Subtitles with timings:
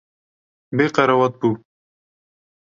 [0.75, 1.49] Bê qerewat bû.